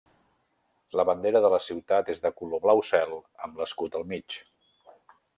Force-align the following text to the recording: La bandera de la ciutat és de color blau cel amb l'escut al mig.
La 0.99 1.03
bandera 1.09 1.41
de 1.45 1.51
la 1.55 1.59
ciutat 1.65 2.09
és 2.13 2.23
de 2.23 2.31
color 2.39 2.63
blau 2.63 2.81
cel 2.89 3.13
amb 3.49 3.61
l'escut 3.61 3.99
al 3.99 4.07
mig. 4.15 4.39